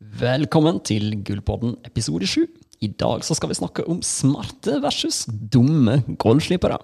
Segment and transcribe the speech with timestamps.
[0.00, 2.46] Velkommen til Gullpodden episode 7.
[2.80, 6.78] I dag så skal vi snakke om smarte versus dumme golfslipere.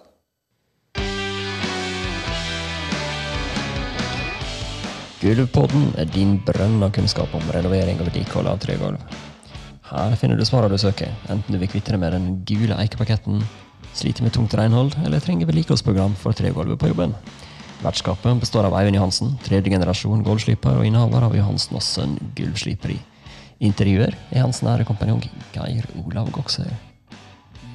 [5.22, 9.00] Gullpodden er din brønn av kunnskap om renovering og vedlikehold av tregulv.
[9.88, 13.40] Her finner du svarene du søker, enten du vil kvitte deg med den gule eikepaketten,
[13.96, 17.16] sliter med tungt renhold eller trenger vedlikeholdsprogram for tregulvet på jobben.
[17.84, 22.96] Vertskapet består av Eivind Johansen, tredje generasjon gulvsliper og innehaver av Johansen og Sønn gulvsliperi.
[23.64, 26.72] Intervjuer er hans nære kompanjong Geir Olav Gokser.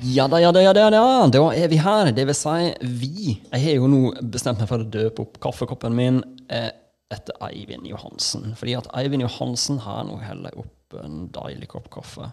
[0.02, 0.90] Ja da, ja da, ja da, ja
[1.30, 1.42] da.
[1.54, 2.10] Er vi her.
[2.18, 3.36] Det vil si vi.
[3.52, 4.02] Jeg har jo nå
[4.34, 6.72] bestemt meg for å døpe opp kaffekoppen min eh,
[7.14, 8.56] etter Eivind Johansen.
[8.58, 12.32] Fordi at Eivind Johansen har nå heller opp en deilig kopp kaffe.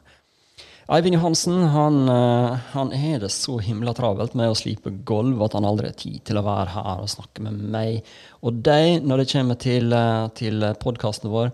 [0.88, 5.52] Eivind Johansen han, eh, han er det så himla travelt med å slipe gulv at
[5.58, 7.98] han aldri har tid til å være her og snakke med meg.
[8.40, 11.52] Og deg når det kommer til, eh, til podkasten vår,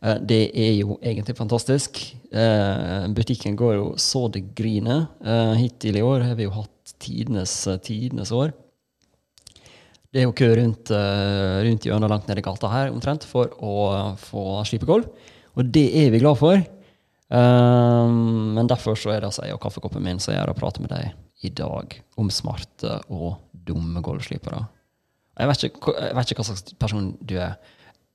[0.00, 2.00] eh, det er jo egentlig fantastisk.
[2.32, 5.06] Butikken går jo så det griner.
[5.54, 8.54] Hittil i år har vi jo hatt tidenes, tidenes år.
[10.10, 14.16] Det er jo kø rundt, rundt hjørnet langt ned i gata her omtrent for å
[14.16, 15.04] få slipe gulv.
[15.58, 16.81] Og det er vi glad for.
[17.32, 20.82] Um, men derfor så er det altså jeg og kaffekoppen min som gjør å prate
[20.84, 21.14] med deg
[21.46, 24.60] i dag om smarte og dumme gulvslipere.
[25.40, 27.54] Jeg vet, ikke, jeg vet ikke hva slags person du er.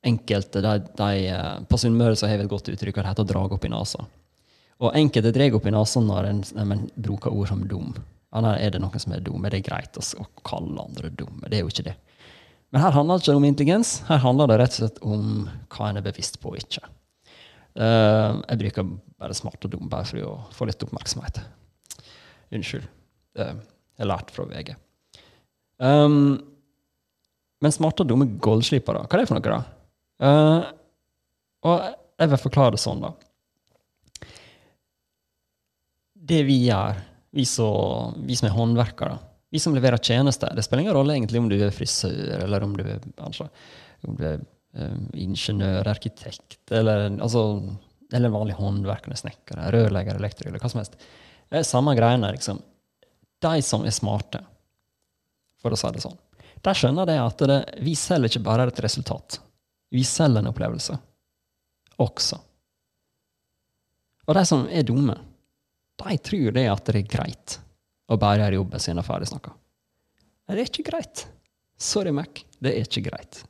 [0.05, 3.31] Enkelte de, de, eh, På Sunnmøre har vi et godt uttrykk, og det heter å
[3.31, 4.05] drage opp i nesa.
[4.77, 7.95] Og enkelte drar opp i nesa når en, en bruker ord som dum.
[8.35, 9.41] Ja, er det noen som er dum?
[9.47, 11.49] Er det greit å, å kalle andre dumme?
[11.49, 11.95] Det er jo ikke det.
[12.69, 13.95] Men her handler det ikke om intelligens.
[14.11, 15.27] Her handler det rett og slett om
[15.73, 16.85] hva en er bevisst på og ikke.
[17.77, 21.39] Uh, jeg bruker bare smart og dum bare for å få litt oppmerksomhet.
[22.57, 22.87] Unnskyld.
[23.37, 23.57] Jeg
[24.01, 24.73] har lært fra VG.
[25.77, 26.37] Um,
[27.61, 29.61] men smarte og dumme goldslipere, hva er det for noe, da?
[30.17, 30.67] Uh,
[31.67, 31.85] og
[32.17, 33.13] jeg vil forklare det sånn, da.
[36.27, 36.99] Det vi gjør,
[37.37, 37.69] vi, så,
[38.25, 39.17] vi som er håndverkere,
[39.53, 42.73] vi som leverer tjenester Det spiller ingen rolle egentlig om du er frisør, eller om
[42.75, 43.47] du er, altså,
[44.03, 44.41] om du er
[45.17, 47.43] ingeniør, arkitekt, eller, altså,
[48.13, 50.97] eller vanlig håndverkende snekker, rørlegger, elektriker, eller hva som helst.
[51.47, 52.59] Det er samme greiene, liksom.
[53.41, 54.41] De som er smarte,
[55.61, 56.17] for å si det sånn,
[56.65, 59.39] de skjønner det at det, vi selger ikke bare et resultat.
[59.93, 60.97] Vi selger en opplevelse
[62.01, 62.39] også.
[64.27, 65.15] Og de som er dumme,
[65.97, 67.57] de tror det at det er greit
[68.07, 69.53] å bare gjøre jobben sin og ferdig snakka.
[70.47, 71.25] Det er ikke greit.
[71.77, 72.43] Sorry, Mac.
[72.63, 73.41] Det er ikke greit.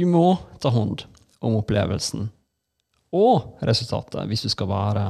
[0.00, 1.02] Du må ta hånd
[1.44, 2.30] om opplevelsen
[3.12, 5.02] og resultatet hvis du skal være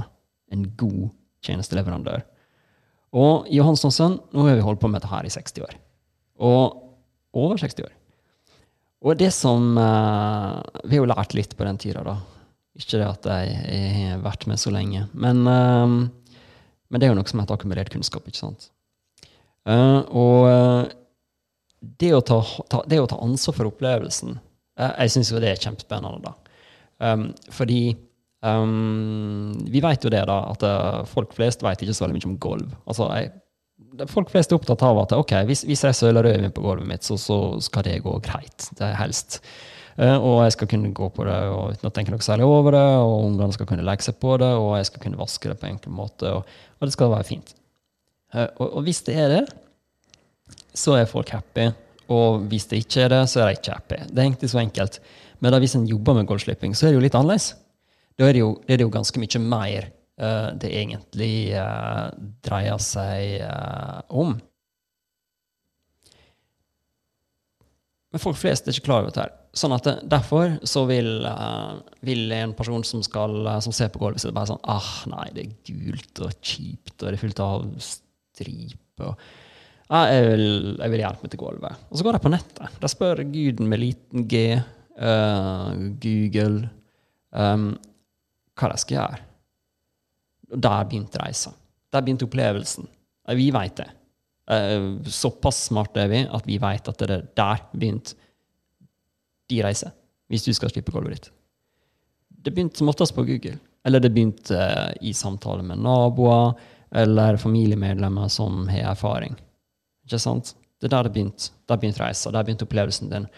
[0.51, 1.13] en god
[1.47, 2.25] tjenesteleverandør.
[3.15, 5.77] Og Johansson sønn, nå har vi holdt på med dette her i 60 år.
[6.43, 7.95] Og over 60 år.
[9.07, 12.19] Og det som uh, Vi har jo lært litt på den tida, da.
[12.75, 15.07] Ikke det at jeg har vært med så lenge.
[15.15, 16.35] Men, uh,
[16.91, 18.73] men det er jo noe som heter akkumulert kunnskap, ikke sant?
[19.69, 20.91] Uh, og
[21.79, 24.41] det å, ta, ta, det å, ta, ansvar for opplevelsen
[24.81, 26.33] Jeg syns jo det er kjempespennende, da.
[27.01, 27.95] Um, fordi
[28.45, 32.39] um, vi vet jo det, da, at folk flest vet ikke så veldig mye om
[32.41, 32.75] gulv.
[32.85, 33.09] Altså,
[34.11, 37.07] folk flest er opptatt av at ok, hvis, hvis jeg søler rødvin på gulvet mitt,
[37.07, 38.71] så, så, skal det gå greit.
[38.79, 39.41] Det er helst.
[40.01, 42.77] Uh, og jeg skal kunne gå på det og, uten å tenke noe særlig over
[42.77, 45.59] det, og ungene skal kunne legge seg på det, og jeg skal kunne vaske det
[45.61, 47.55] på en enkel måte, og, og det skal være fint.
[48.33, 49.45] Uh, og, og, hvis det er det,
[50.77, 51.71] så er folk happy.
[52.11, 53.99] Og hvis det ikke er det, så er de ikke happy.
[54.11, 55.01] Det er egentlig så enkelt.
[55.41, 57.53] Men da hvis en jobber med goalslipping, så er det jo litt annerledes.
[58.19, 62.11] Da er det jo, er det jo ganske mye mer uh, det egentlig uh,
[62.45, 64.35] dreier seg uh, om.
[68.11, 69.37] Men folk flest er ikke klar over dette.
[69.57, 71.25] Sånn at Derfor så vil,
[72.07, 75.55] vil, en person som, skal, som ser på gulvet bare sånn ah, nei, det er
[75.67, 79.17] gult og kjipt, og det er fullt av striper.
[79.91, 80.45] Ah, jeg, vil,
[80.79, 81.87] jeg vil hjelpe meg til gulvet.
[81.91, 82.77] Og så går de på nettet.
[82.79, 84.61] De spør Guden med liten G,
[86.05, 86.69] Google,
[87.35, 87.65] um,
[88.55, 89.19] hva de skal gjøre.
[90.55, 91.51] Og der begynte reisa.
[91.91, 92.87] Der begynte opplevelsen.
[93.35, 93.89] Vi veit det.
[95.11, 98.15] Såpass smarte er vi at vi veit at det er der begynte
[99.51, 99.95] de reiser.
[100.31, 101.31] Hvis du skal slippe gulvet ditt.
[102.31, 103.59] Det begynte som oftest på Google.
[103.87, 104.59] Eller det begynte
[105.03, 106.55] i samtale med naboer
[106.91, 109.39] eller familiemedlemmer som har erfaring.
[110.11, 110.55] Ikke sant?
[110.81, 111.53] Det er der det begynte.
[111.71, 112.33] Der begynte reisa.
[112.35, 113.29] Der begynte opplevelsen din.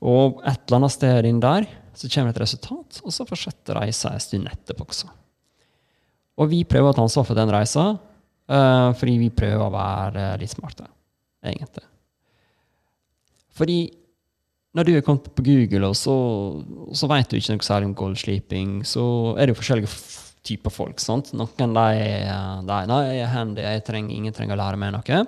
[0.00, 4.12] Og et eller annet sted inn der så kommer et resultat, og så fortsetter reisa
[4.12, 5.08] en stund etterpå også.
[6.36, 10.26] Og vi prøver å ta ansvar for den reisa, uh, fordi vi prøver å være
[10.42, 10.84] litt smarte,
[11.40, 11.86] egentlig.
[13.56, 13.78] Fordi
[14.76, 16.16] når du er kommet på Google, og så,
[16.92, 19.92] så vet du ikke noe særlig om goldsleeping, så er det jo forskjellige
[20.46, 21.00] typer folk.
[21.00, 21.32] sant?
[21.32, 21.88] Noen de,
[22.68, 25.24] de jeg er handy, jeg trenger, ingen trenger å lære meg noe.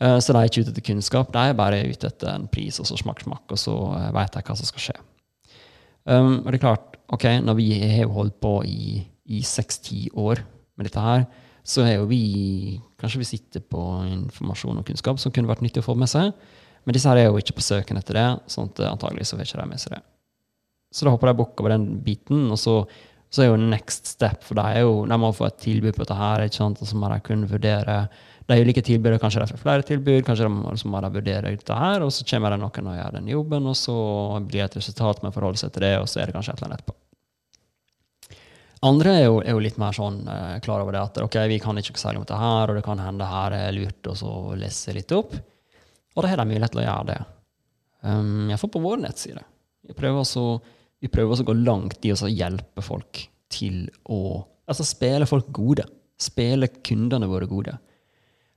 [0.00, 2.80] Eh, Så de er ikke ute etter kunnskap, de er bare ute etter en pris,
[2.80, 3.76] og så smakk, smakk, og så
[4.12, 4.96] veit vet de hva som skal skje.
[6.06, 10.38] Um, og det er klart, ok, når vi har holdt på i, seks-ti år
[10.78, 11.24] med dette her,
[11.66, 15.82] så er jo vi Kanskje vi sitter på informasjon og kunnskap som kunne vært nyttig
[15.82, 16.30] å få med seg,
[16.86, 19.44] men disse her er jo ikke på søken etter det, sånn at antagelig så vil
[19.44, 19.98] ikke de med seg det.
[20.94, 22.78] Så da hopper de bukk over den biten, og så,
[23.28, 26.06] så er jo next step for dem er jo, de må få et tilbud på
[26.06, 27.98] dette her, ikke sant, og så må de kunne vurdere
[28.46, 32.04] de ulike tilbudene, kanskje de får flere tilbud, kanskje de liksom bare vurderer dette her,
[32.06, 33.96] og så kommer det noen og gjør den jobben, og så
[34.38, 36.54] blir det et resultat med å forholde seg til det, og så er det kanskje
[36.54, 36.96] et eller annet etterpå.
[38.86, 41.58] Andre er jo, er jo litt mer sånn eh, klar over det at ok, vi
[41.62, 44.32] kan ikke særlig om dette her, og det kan hende her er lurt og så
[44.60, 45.32] lese litt opp.
[46.14, 47.18] Og da har de mulighet til å gjøre det.
[48.06, 49.42] Um, Iallfall på vår nettside.
[49.86, 50.44] Vi prøver også,
[51.02, 54.20] vi prøver å gå langt i å hjelpe folk til å
[54.68, 55.86] altså spille folk gode.
[56.20, 57.76] Spille kundene våre gode.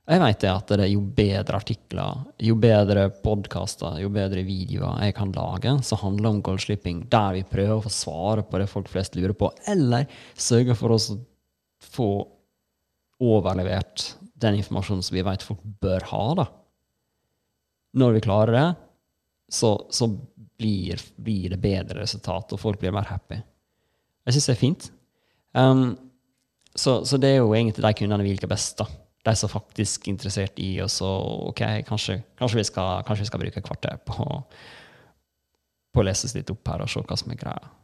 [0.08, 5.04] Jeg vet det at det er jo bedre artikler, jo bedre podkaster, jo bedre videoer
[5.04, 8.66] jeg kan lage som handler om goldslipping, der vi prøver å få svare på det
[8.70, 11.18] folk flest lurer på, eller sørge for oss å
[11.94, 12.10] få
[13.20, 16.22] overlevert den informasjonen som vi vet folk bør ha.
[16.40, 16.46] da.
[18.00, 18.68] Når vi klarer det,
[19.52, 23.38] så, så blir, blir det bedre resultat, og folk blir mer happy.
[24.24, 24.88] Jeg syns det er fint.
[25.52, 25.86] Um,
[26.74, 28.80] så, så det er jo egentlig de kundene vi liker best.
[28.80, 28.88] da
[29.26, 33.28] de som faktisk er interessert i oss, og ok, kanskje, kanskje, vi skal, kanskje vi
[33.28, 34.26] skal bruke et kvarter på,
[35.92, 37.74] på å lese oss litt opp her og se hva som er greia,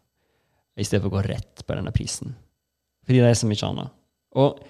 [0.76, 2.32] i stedet for å gå rett på denne prisen.
[3.06, 3.92] Fordi det er så mye annet.
[4.36, 4.64] Og,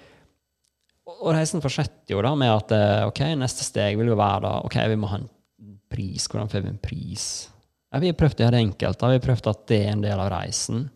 [1.17, 4.53] og reisen fortsetter jo da med at eh, ok, neste steg vil jo være da,
[4.67, 5.29] ok, vi må ha en
[5.91, 6.27] pris.
[6.29, 7.25] Hvordan får vi en pris?
[7.91, 8.99] Ja, vi har prøvd å gjøre det enkelt.
[8.99, 9.09] Da.
[9.11, 10.87] Vi har prøvd at det er en del av reisen.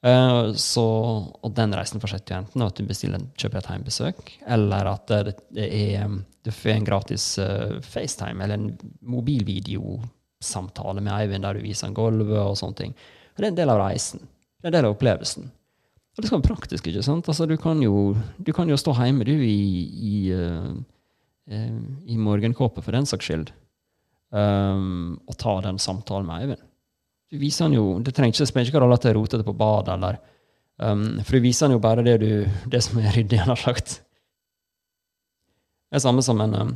[0.00, 0.82] Uh, så,
[1.28, 5.34] og den reisen fortsetter jo enten at du bestiller, kjøper et heimbesøk, eller at det,
[5.52, 11.66] det er, du får en gratis uh, FaceTime eller en mobilvideosamtale med Eivind der du
[11.66, 12.96] viser en gulvet og sånne ting.
[13.34, 14.24] Og det er en del av reisen.
[14.24, 15.50] Det er en del av opplevelsen.
[16.16, 16.88] Og det skal være praktisk.
[16.88, 17.28] ikke sant?
[17.28, 21.60] Altså, du, kan jo, du kan jo stå hjemme du, i, i, uh,
[22.08, 23.52] i morgenkåpe, for den saks skyld,
[24.32, 26.69] um, og ta den samtalen med Eivind
[27.30, 29.56] du viser han jo, Det trenger ikke spille ingen rolle at det er rotete på
[29.56, 30.18] badet, eller
[30.82, 32.32] um, For du viser han jo bare det, du,
[32.70, 34.00] det som er ryddig, han har sagt.
[35.90, 36.74] Det er samme som en, um,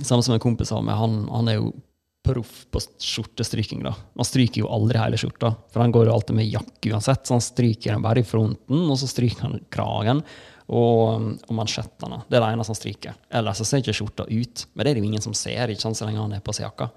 [0.00, 0.96] samme som en kompis av meg.
[1.00, 1.72] Han, han er jo
[2.28, 3.82] proff på skjortestryking.
[3.84, 3.94] da.
[4.16, 7.24] Han stryker jo aldri hele skjorta, for han går jo alltid med jakke uansett.
[7.24, 10.24] Så han stryker den bare i fronten, og så stryker han kragen
[10.68, 12.22] og, og mansjettene.
[12.28, 13.22] Det er det eneste han stryker.
[13.40, 14.66] Ellers så ser ikke skjorta ut.
[14.72, 16.56] Men det er det jo ingen som ser, ikke sant, så lenge han er på
[16.56, 16.90] seg jakka.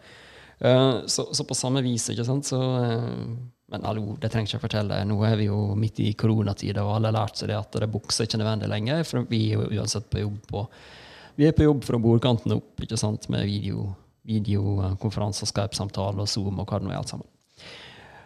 [0.62, 3.32] Uh, så, så, på samme vis, ikke sant, så uh,
[3.72, 5.00] Men hallo, det trenger ikke jeg fortelle.
[5.08, 7.90] Nå er vi jo midt i koronatida, og alle har lært seg det at det
[7.90, 9.06] bukser ikke nødvendig lenger.
[9.08, 10.66] For vi er jo uansett på jobb på
[11.40, 13.86] Vi er på jobb fra bordkanten opp, ikke sant, med video,
[14.28, 17.30] videokonferanser, Skype-samtaler og Zoom og hva det nå er alt sammen.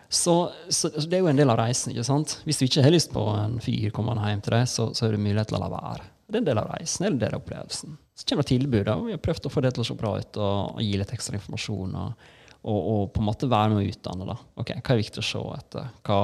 [0.09, 1.93] Så, så, det er jo en del av reisen.
[1.93, 2.39] ikke sant?
[2.45, 5.15] Hvis du ikke har lyst på en fyr kommende hjem til deg, så, så er
[5.15, 6.09] det mulighet til å la være.
[6.25, 7.97] Det er en del av reisen, det er en del av opplevelsen.
[8.15, 10.15] Så kommer det tilbud, og vi har prøvd å få det til å se bra
[10.17, 11.97] ut og, og gi litt ekstra informasjon.
[12.01, 12.29] Og,
[12.65, 14.27] og, og, på en måte være med å utdanne.
[14.31, 14.37] da.
[14.61, 15.91] Ok, Hva er viktig å se etter?
[16.07, 16.21] Hva,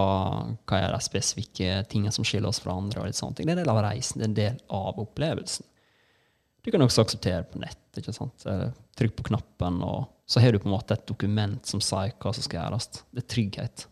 [0.65, 3.03] hva er de spesifikke tingene som skiller oss fra andre?
[3.03, 3.49] og litt sånne ting.
[3.49, 5.67] Det er en del av reisen, det er en del av opplevelsen.
[6.61, 7.79] Du kan også akseptere på nett.
[7.97, 8.45] ikke sant?
[8.97, 12.33] Trykk på knappen, og så har du på en måte et dokument som sier hva
[12.33, 12.89] som skal gjøres.
[13.11, 13.87] Det er trygghet.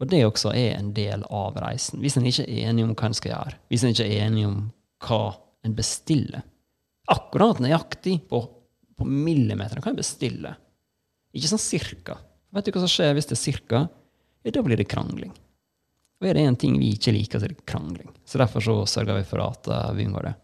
[0.00, 2.00] Og det også er en del av reisen.
[2.00, 4.46] Hvis en ikke er enig om hva en skal gjøre, hvis en ikke er enig
[4.48, 4.60] om
[5.04, 5.22] hva
[5.66, 6.46] en bestiller
[7.10, 8.38] Akkurat nøyaktig på,
[8.94, 10.52] på millimeteren kan en bestille.
[11.34, 12.14] Ikke sånn cirka.
[12.54, 13.80] Vet du hva som skjer hvis det er cirka?
[14.46, 15.32] Ja, da blir det krangling.
[16.20, 18.12] Og er det én ting vi ikke liker, så er det krangling.
[18.28, 20.34] Så derfor så sørger vi for at uh, vi unngår det.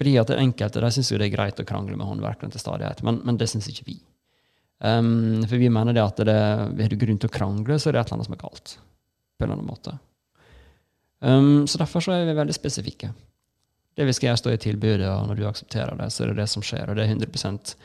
[0.00, 2.62] Fordi at det enkelte de syns jo det er greit å krangle med håndverkeren til
[2.62, 3.98] stadighet, men, men det syns ikke vi.
[4.82, 7.94] Um, for vi mener det at det, er det grunn til å krangle, så er
[7.94, 8.74] det et eller annet som er galt.
[9.38, 9.94] På en eller annen måte.
[11.22, 13.12] Um, så derfor så er vi veldig spesifikke.
[13.94, 16.40] Det vi skal gjøre, står i tilbudet, og når du aksepterer det, så er det
[16.42, 16.90] det som skjer.
[16.90, 17.76] Og det er 100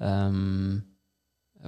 [0.00, 0.82] um,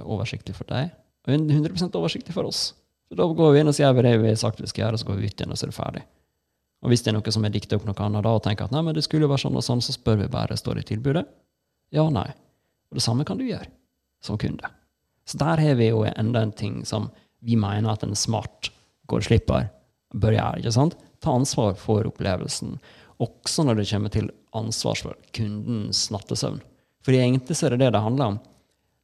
[0.05, 0.91] oversiktlig for deg,
[1.25, 2.69] og 100% oversiktlig for oss.
[3.07, 5.01] Så da går vi inn og sier det vi har sagt vi skal gjøre, og
[5.01, 6.03] så går vi ut igjen, og så er det ferdig.
[6.85, 8.75] Og hvis det er noe som er dikta opp noe annet da, og tenker at
[8.75, 10.89] nei, men det skulle være sånn og sånn, så spør vi bare står det i
[10.93, 11.23] tilbudet.
[11.95, 12.27] Ja, nei.
[12.91, 13.69] Og det samme kan du gjøre
[14.23, 14.69] som kunde.
[15.27, 17.09] Så der har vi jo enda en ting som
[17.43, 18.69] vi mener at en smart
[19.11, 19.67] går slipper,
[20.13, 20.61] bør gjøre.
[20.61, 20.95] ikke sant?
[21.23, 22.77] Ta ansvar for opplevelsen
[23.23, 26.61] også når det kommer til ansvar for kundens nattesøvn.
[27.05, 28.39] For egentlig så er det det det handler om.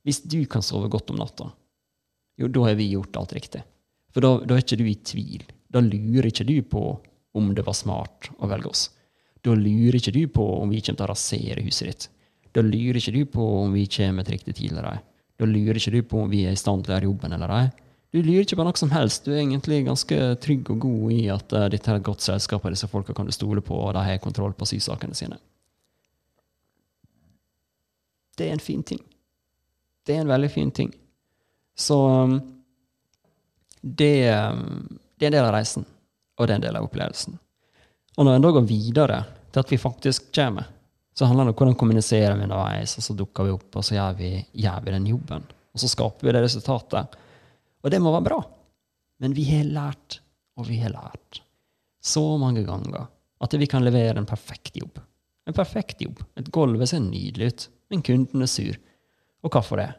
[0.03, 1.49] Hvis du kan sove godt om natta,
[2.37, 3.61] jo, da har vi gjort alt riktig.
[4.13, 5.45] For da, da er ikke du i tvil.
[5.73, 6.83] Da lurer ikke du på
[7.33, 8.87] om det var smart å velge oss.
[9.43, 12.09] Da lurer ikke du på om vi kommer til å rasere huset ditt.
[12.53, 14.99] Da lurer ikke du på om vi kommer til riktig tid eller ei.
[15.39, 17.55] Da lurer ikke du på om vi er i stand til å gjøre jobben eller
[17.57, 17.65] ei.
[18.13, 19.25] Du lurer ikke på noe som helst.
[19.25, 22.61] Du er egentlig ganske trygg og god i at uh, dette er et godt selskap,
[22.61, 25.39] og disse folka kan du stole på, og de har kontroll på sysakene sine.
[28.37, 29.01] Det er en fin ting.
[30.05, 30.91] Det er en veldig fin ting.
[31.73, 32.35] Så um,
[33.81, 35.89] det, um, det, er en del av reisen,
[36.37, 37.39] og det er en del av opplevelsen.
[38.13, 40.69] Og når en da går videre til at vi faktisk kommer,
[41.17, 43.97] så handler det om hvordan kommuniserer vi underveis, og så dukker vi opp, og så
[43.97, 45.49] gjør vi, gjør vi den jobben.
[45.73, 47.17] Og så skaper vi det resultatet.
[47.83, 48.39] Og det må være bra.
[49.23, 50.19] Men vi har lært,
[50.59, 51.41] og vi har lært
[52.03, 53.07] så mange ganger
[53.43, 54.99] at vi kan levere en perfekt jobb.
[55.47, 56.21] En perfekt jobb.
[56.39, 58.79] Et gulv ser nydelig ut, men kunden er sur.
[59.43, 59.89] Og hvorfor det?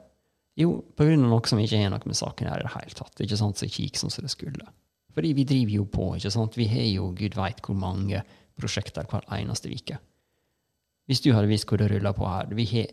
[0.60, 3.20] Jo, av noe som ikke har noe med saken her i det hele tatt.
[3.20, 4.68] Ikke sant, så kik som det skulle.
[5.14, 6.08] Fordi vi driver jo på.
[6.16, 6.56] ikke sant?
[6.58, 8.22] Vi har jo gud veit hvor mange
[8.58, 9.98] prosjekter hver eneste uke.
[11.10, 12.92] Hvis du hadde visst hvor det ruller på her Vi har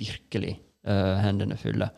[0.00, 0.54] virkelig
[0.88, 1.90] uh, hendene fulle.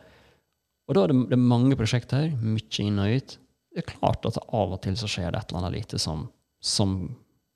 [0.85, 3.35] Og da er det, det er mange prosjekter, mye inn og ut.
[3.75, 6.27] Det er klart at av og til så skjer det et eller annet lite som,
[6.63, 6.95] som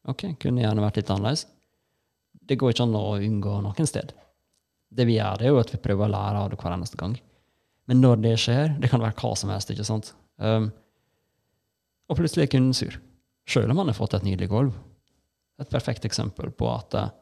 [0.09, 1.45] ok, kunne gjerne vært litt annerledes.
[2.49, 4.11] Det går ikke an å unngå noen sted.
[4.89, 6.97] Det vi gjør, det er jo at vi prøver å lære av det hver eneste
[6.99, 7.13] gang.
[7.89, 10.11] Men når det skjer, det kan være hva som helst, ikke sant?
[10.41, 10.71] Um,
[12.09, 12.97] og plutselig er kunden sur.
[13.49, 14.73] Sjøl om han har fått et nydelig gulv.
[15.61, 17.13] Et perfekt eksempel på at uh,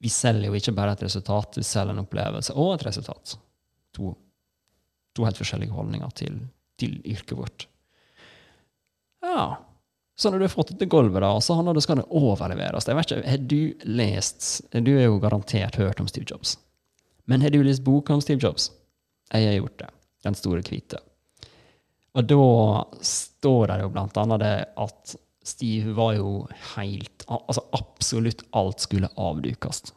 [0.00, 3.36] vi selger jo ikke bare et resultat, vi selger en opplevelse og et resultat.
[3.98, 4.14] To
[5.16, 6.38] to helt forskjellige holdninger til,
[6.80, 7.66] til yrket vårt.
[9.24, 9.58] Ja.
[10.20, 12.88] Så når du har fått dette gulvet, da, så handler det skal det overleveres.
[12.88, 16.58] Jeg vet ikke, Har du lest Du har jo garantert hørt om Steve Jobs.
[17.24, 18.70] Men har du lest boka om Steve Jobs?
[19.32, 19.88] Jeg har gjort det.
[20.24, 21.00] Den store hvite.
[22.18, 22.46] Og da
[23.06, 25.14] står det jo blant annet det at
[25.46, 26.32] Steve var jo
[26.74, 29.92] helt Altså absolutt alt skulle avdukes.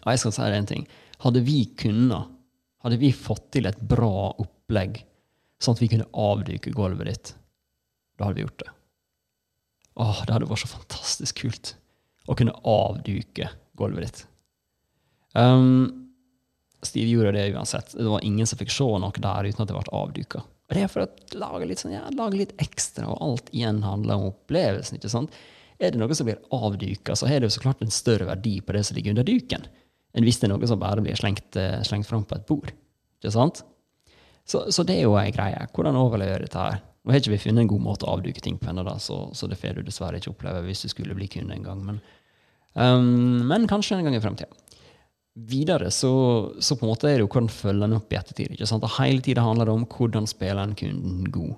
[0.00, 0.86] Og jeg skal si deg en ting.
[1.22, 2.32] Hadde vi kunnet
[2.86, 5.00] hadde vi fått til et bra opplegg,
[5.58, 7.32] sånn at vi kunne avduke gulvet ditt,
[8.16, 8.72] da hadde vi gjort det.
[9.96, 11.72] Åh, det hadde vært så fantastisk kult
[12.30, 14.20] å kunne avduke gulvet ditt.
[15.34, 16.12] Um,
[16.84, 17.96] Steve gjorde det uansett.
[17.96, 20.44] Det var ingen som fikk se noe der uten at det ble avduka.
[20.66, 23.82] Og det er for å lage litt, sånn, ja, lage litt ekstra, og alt igjen
[23.86, 24.98] handler om opplevelsen.
[24.98, 25.34] ikke sant?
[25.82, 28.60] Er det noe som blir avduka, så har det jo så klart en større verdi
[28.62, 29.66] på det som ligger under duken
[30.16, 32.72] enn hvis det er noe som bare blir slengt, eh, slengt fram på et bord.
[33.20, 33.62] Ikke sant?
[34.46, 35.66] Så, så det er jo ei greie.
[35.74, 36.80] Hvordan overlever dette her?
[37.06, 39.46] Nå har ikke vi funnet en god måte å avduke ting på ennå, så, så,
[39.46, 41.82] det får du dessverre ikke oppleve hvis du skulle bli kunde en gang.
[41.86, 42.00] Men,
[42.74, 44.50] um, men kanskje en gang i framtida.
[45.36, 46.10] Videre så,
[46.58, 48.56] så, på en måte er det jo hvordan følger en opp i ettertid.
[48.56, 48.86] ikke sant?
[48.86, 51.54] Og Hele tida handler det om hvordan spiller en kunden god.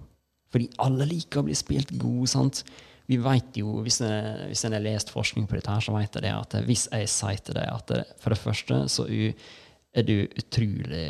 [0.53, 2.29] Fordi alle liker å bli spilt god.
[2.29, 2.65] sant?
[3.09, 6.19] Vi vet jo, Hvis en, hvis en har lest forskning på dette, her, så vet
[6.21, 11.07] jeg at hvis jeg sier til deg at for det første så er du utrolig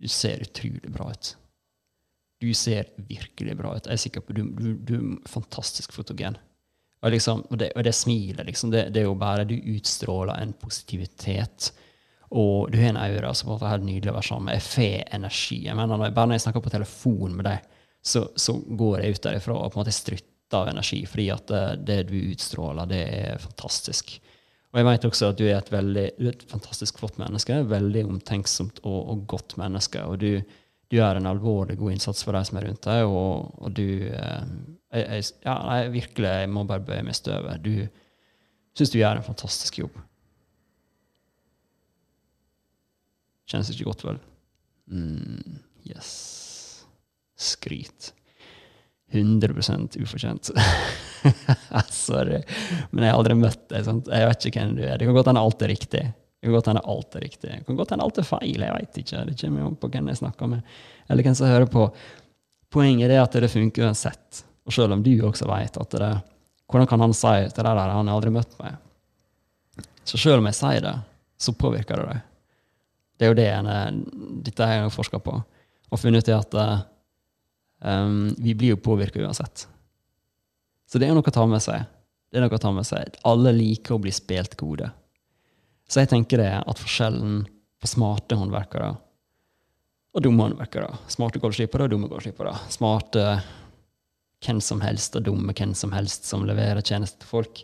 [0.00, 1.34] Du ser utrolig bra ut.
[2.40, 3.84] Du ser virkelig bra ut.
[3.84, 6.38] Jeg er sikker på du, du, du er fantastisk fotogen.
[7.02, 10.40] Og, liksom, og, det, og det smilet, liksom, det, det, er jo bare Du utstråler
[10.40, 11.68] en positivitet.
[12.30, 14.56] Og du har en aura som er helt nydelig å være sammen med.
[14.56, 15.60] Jeg får energi.
[15.66, 19.24] Jeg mener, bare når jeg snakker på telefon med deg, så, så går jeg ut
[19.28, 23.02] derifra og på en måte strutter av energi, fordi at det, det, du utstråler, det
[23.20, 24.16] er fantastisk.
[24.70, 27.56] Og jeg vet også at du er et veldig du er et fantastisk flott menneske,
[27.70, 30.02] veldig omtenksomt og, og godt menneske.
[30.06, 33.50] Og du, du, gjør en alvorlig god innsats for de som er rundt deg, og,
[33.58, 34.44] og du eh,
[34.90, 37.66] jeg, ja, jeg, virkelig, jeg må bare bøye meg i støvet.
[37.66, 37.74] Du
[38.78, 39.98] syns du gjør en fantastisk jobb.
[43.50, 44.18] Kjennes ikke godt, vel?
[44.90, 45.58] Mm,
[45.90, 46.10] yes.
[47.34, 48.12] Skryt.
[49.10, 49.54] 100
[50.02, 50.50] ufortjent.
[51.90, 52.42] Sorry.
[52.90, 53.84] Men jeg har aldri møtt deg.
[53.86, 54.10] Sant?
[54.10, 54.98] Jeg vet ikke hvem du er.
[54.98, 56.04] Det kan godt hende alt er riktig.
[56.40, 57.50] Det kan godt hende alt er riktig.
[57.50, 58.66] Det kan godt hende alt er feil.
[58.66, 59.24] Jeg vet ikke.
[59.28, 60.76] Det kommer an på hvem jeg snakker med,
[61.08, 61.88] eller hvem som hører på.
[62.70, 64.44] Poenget er at det funker uansett.
[64.66, 66.12] Og selv om du også vet at det
[66.70, 68.76] Hvordan kan han si til det der han har aldri møtt meg?
[70.06, 70.92] Så selv om jeg sier det,
[71.34, 72.20] så påvirker det deg.
[73.18, 75.34] Det er jo det dette har jeg forska på,
[75.90, 76.84] og funnet ut at eh,
[77.80, 79.66] Um, vi blir jo påvirka uansett.
[80.90, 81.86] Så det er noe å ta med seg.
[82.30, 83.16] Det er noe å ta med seg.
[83.26, 84.90] Alle liker å bli spilt gode.
[85.90, 87.44] Så jeg tenker det at forskjellen
[87.80, 88.92] på smarte håndverkere
[90.10, 92.52] og dumme håndverkere Smarte golfskipere og dumme golfskipere.
[92.70, 93.24] Smarte
[94.42, 97.62] hvem som helst og dumme hvem som helst som leverer tjenester til folk.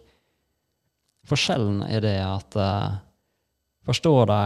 [1.26, 2.98] Forskjellen er det at uh,
[3.86, 4.42] forstår de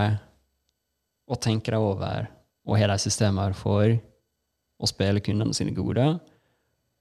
[1.30, 2.30] og tenker over
[2.68, 3.96] og har de systemer for
[4.80, 6.06] å spille kundene sine gode.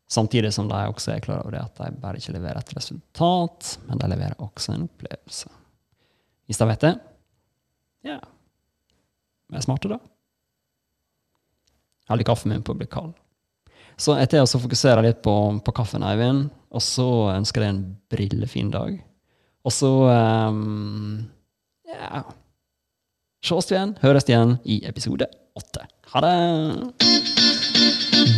[0.10, 3.76] Samtidig som de også er klar over det at de bare ikke leverer et resultat,
[3.88, 5.52] men de leverer også en opplevelse.
[6.50, 6.96] Hvis de vet det,
[8.08, 8.18] ja
[9.50, 9.98] Vi er smarte, da.
[12.10, 13.16] Aldri kaffen min på å bli kald.
[14.00, 15.34] Så etter å fokusere litt på,
[15.66, 17.84] på kaffen, Eivind, og så ønsker jeg en
[18.14, 18.96] brillefin dag.
[19.66, 21.26] Og så um,
[21.90, 22.24] Ja.
[23.46, 25.88] Sjås igjen, høres igjen i episode åtte.
[26.14, 27.39] Ha det!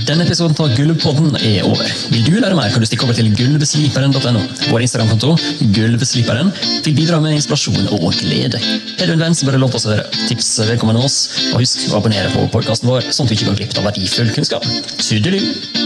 [0.07, 1.89] Denne episoden av Gulvpodden er over.
[2.13, 4.43] Vil du lære mer, kan du stikke over til gulvesliperen.no.
[4.71, 5.36] Vår Instagram-konto,
[5.75, 6.51] Gulvesliperen,
[6.86, 8.62] vil bidra med inspirasjon og glede.
[9.00, 11.19] Har du en venn som bør låte oss høre, tips vedkommende oss,
[11.51, 14.33] og husk å abonnere på podkasten vår, sånn at du ikke går glipp av verdifull
[14.36, 14.67] kunnskap.
[15.01, 15.80] Tudelu!